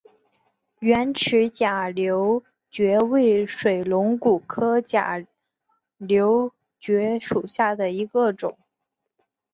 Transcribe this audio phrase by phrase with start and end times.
[0.79, 5.23] 圆齿假瘤蕨为水龙骨科假
[5.97, 8.57] 瘤蕨属下的一个种。